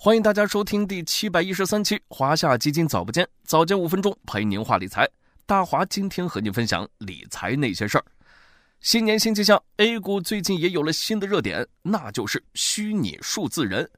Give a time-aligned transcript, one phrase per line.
[0.00, 5.04] 欢迎大家收听第七百一十三期华夏基金早不见，早间五分钟陪您话理财。
[5.44, 8.04] 大华今天和您分享理财那些事儿。
[8.80, 13.90] 新年新气象，A 股最近也有了新的热点，那就是虚拟数字人。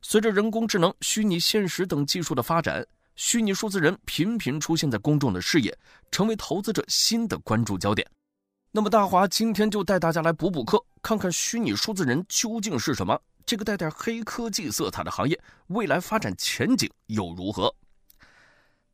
[0.00, 2.82] 随着人工智能、虚拟现实等技术的发展，
[3.14, 5.76] 虚拟数字人频频出现在公众的视野，
[6.10, 8.10] 成为投资者新的关注焦点。
[8.72, 13.20] 那么大华今天就带大家来补补课，看看虚拟数字人究竟是什么。
[13.46, 17.74] 这个带点黑科技色彩的行业，未来发展前景又如何？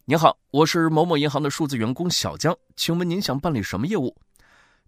[0.05, 4.17] 您好，我是某某银行的数字员工小江，请问您想办理什么业务？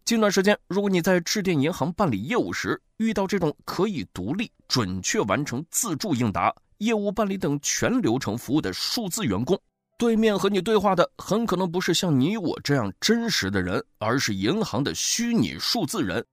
[0.04, 9.56] 近段时间，如果你在致电银行办理业务时，遇到这种可以独立、准确完成自助应答、业务办理等全流程服务的数字员工，
[9.96, 16.26] 对面和你对话的很可能不是像你我这样真实的人，而是银行的虚拟数字人。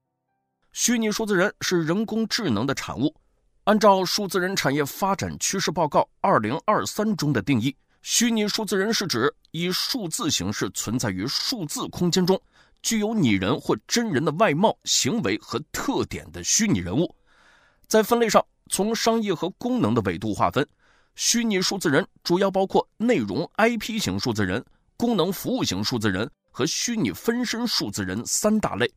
[0.81, 3.13] 虚拟数字人是人工智能的产物。
[3.65, 12.41] 按照《数字人产业发展趋势报告（二零二三）》中的定义，虚拟数字人是指以数字形式存在于数字空间中，
[12.81, 17.13] 具有拟人或真人的外貌、行为和特点的虚拟人物。
[17.85, 20.65] 在分类上，从商业和功能的维度划分，
[21.13, 24.63] 虚拟数字人主要包括内容 IP 型数字人、
[24.95, 28.89] 功能服务型数字人和虚拟分身数字人三大类。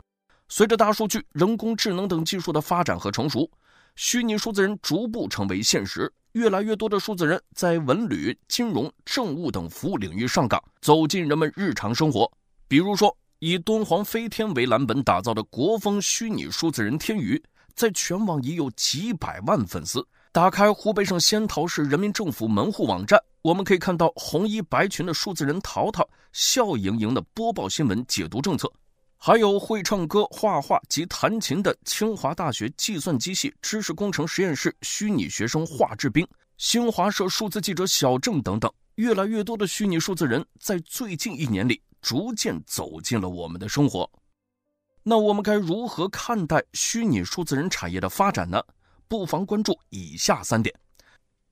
[0.55, 3.51] 随着大数据、人工智能等技术的发展和成熟，
[3.97, 6.13] 虚拟数字人逐步成为现实。
[6.33, 12.31] 越来越多的数字人在文旅、金融、政务等服务领域上岗，走进人们日常生活。
[12.69, 17.43] 比如说，以敦煌飞天为蓝本打造的国风虚拟数字人天娱，
[17.75, 20.07] 在全网已有几百万粉丝。
[20.33, 28.71] 打开湖北省仙桃市人民政府门户网站，我们可以看到红衣白裙的数字人淘淘笑盈盈地播报新闻、解读政策。
[29.25, 36.27] 还有会唱歌、画画及弹琴的清华大学计算机系知识工程实验室虚拟学生华志斌、
[36.59, 44.11] 新华社数字记者小郑等等，越来越多的虚拟数字人在最近一年里逐渐走进了我们的生活。
[45.05, 48.61] 那我们该如何看待虚拟数字人产业的发展呢？
[49.07, 50.75] 不妨关注以下三点。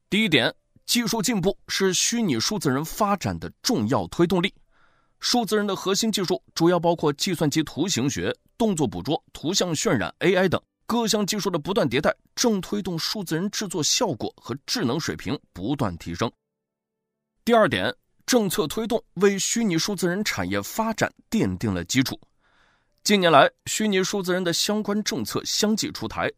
[0.09, 0.53] 第一点，
[0.87, 4.53] 技术进步是虚拟数字人发展的重要推动力。
[5.21, 16.31] 数字人的核心技术主要包括计算机图形学、动作捕捉、图像渲染、AI 等各项技术的不断迭代，正推动数字人制作效果和智能水平不断提升。
[17.45, 17.95] 第二点，
[18.25, 22.19] 政策推动为虚拟数字人产业发展奠定了基础。
[23.03, 26.31] 近年来，虚拟数字人的相关政策相继出台。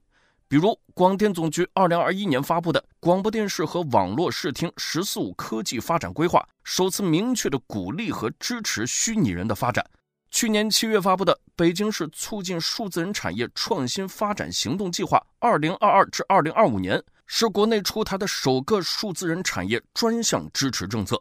[0.53, 9.83] 比如，广电总局二零二一年发布的《广播电视和网络视听“十四五”科技发展规划》，首次明确的鼓励和支持虚拟人的发展。
[10.31, 21.19] 去年七月发布的《北京市促进数字人产业创新发展行动计划（二零二二至二零二五年）》，是国内出台的首个数字人产业专项支持政策。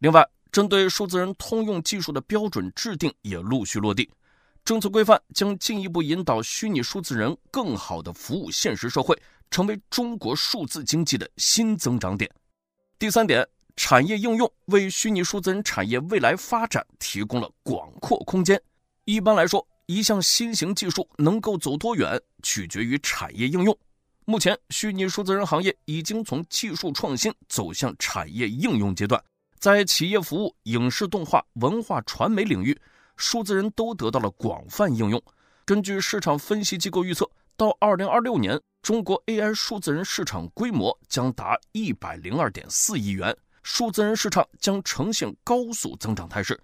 [0.00, 4.10] 另外，针对数字人通用技术的标准制定也陆续落地。
[4.68, 9.18] 政策规范将进一步引导虚拟数字人更好地服务现实社会，
[9.50, 12.30] 成为中国数字经济的新增长点。
[12.98, 18.60] 第三点，产业应用为虚拟数字人产业未来发展提供了广阔空间。
[19.06, 23.74] 一般来说，一项新型技术能够走多远，取决于产业应用。
[24.26, 29.18] 目前，虚拟数字人行业已经从技术创新走向产业应用阶段，
[29.58, 32.78] 在企业服务、影视动画、文化传媒领域。
[33.18, 35.22] 数字人都得到了广泛应用。
[35.66, 46.58] 根据市场分析机构预测，到二零二六年，中国 AI 数字人市场规模将达一百零二点四亿元，数字人市场将呈现高速增长态势。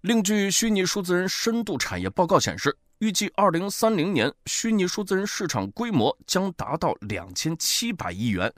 [0.00, 8.52] 另据虚拟数字人深度产业报告显示，预计二零三零年，虚拟数字人市场规模将达到两千七百亿元，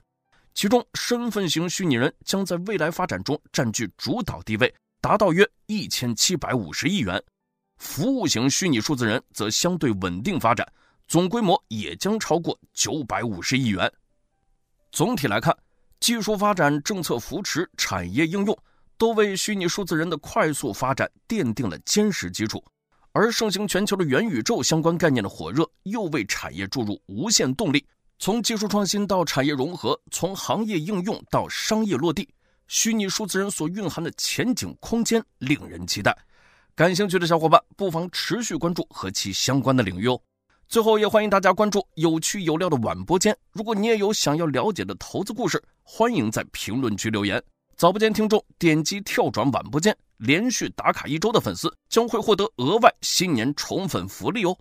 [0.55, 7.23] 其中身份型虚拟人将在未来发展中占据主导地位，达到约一千七百五十亿元。
[7.81, 10.71] 服务型虚拟数字人则相对稳定发展，
[11.09, 13.91] 总规模也将超过九百五十亿元。
[14.93, 15.57] 总体来看，
[15.99, 18.57] 技术发展、政策扶持、产业应用，
[18.99, 22.63] 都为虚拟数字人的快速发展奠定了坚实基础。
[23.13, 27.85] 而盛行全球的元宇宙相关概念的火热，又为产业注入无限动力。
[28.19, 32.29] 从技术创新到产业融合，从行业应用到商业落地，
[32.69, 36.15] 虚拟数字人所蕴含的前景空间令人期待。
[36.81, 40.19] 感兴趣的小伙伴不妨持续关注和其相关的领域哦。
[40.67, 43.37] 最后，也欢迎大家关注有趣有料的晚播间。
[43.53, 47.39] 如果你也有想要了解的投资故事，欢迎在评论区留言。
[47.77, 54.57] 早不间听众点击跳转晚播间，连续打卡一周的粉丝将会获得额外新年宠粉福利哦。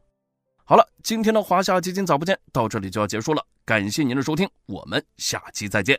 [0.66, 5.98] 好了，今天的华夏基金早不见到这里就要结束了，感谢您的收听，我们下期再见。